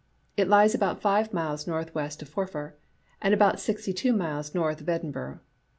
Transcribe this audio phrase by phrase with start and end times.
[0.35, 2.75] It lies about five miles northwest of Forfar,
[3.21, 5.41] and about sixty two miles north of Edinburgh.